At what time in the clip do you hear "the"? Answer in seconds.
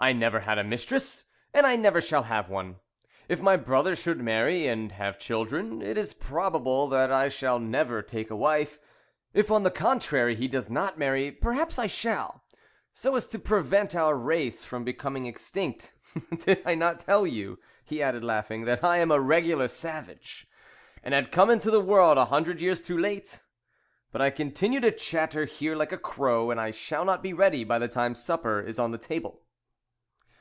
9.64-9.72, 21.72-21.80, 27.80-27.88, 28.92-28.98